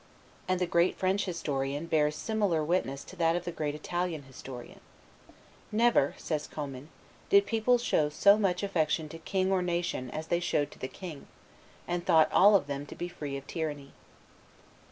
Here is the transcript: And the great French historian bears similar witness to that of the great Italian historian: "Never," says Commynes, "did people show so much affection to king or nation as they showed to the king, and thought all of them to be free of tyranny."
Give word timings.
And 0.47 0.59
the 0.59 0.65
great 0.65 0.97
French 0.97 1.25
historian 1.25 1.85
bears 1.85 2.15
similar 2.15 2.63
witness 2.63 3.03
to 3.03 3.15
that 3.17 3.35
of 3.35 3.45
the 3.45 3.51
great 3.51 3.75
Italian 3.75 4.23
historian: 4.23 4.79
"Never," 5.71 6.15
says 6.17 6.47
Commynes, 6.47 6.87
"did 7.29 7.45
people 7.45 7.77
show 7.77 8.09
so 8.09 8.35
much 8.39 8.63
affection 8.63 9.09
to 9.09 9.19
king 9.19 9.51
or 9.51 9.61
nation 9.61 10.09
as 10.09 10.25
they 10.29 10.39
showed 10.39 10.71
to 10.71 10.79
the 10.79 10.87
king, 10.87 11.27
and 11.87 12.03
thought 12.03 12.31
all 12.33 12.55
of 12.55 12.65
them 12.65 12.87
to 12.87 12.95
be 12.95 13.09
free 13.09 13.37
of 13.37 13.45
tyranny." 13.45 13.93